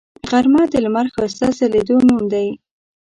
[0.29, 2.47] غرمه د لمر ښایسته ځلیدو نوم دی